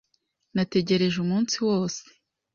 [0.55, 2.03] Nategereje umunsi wose.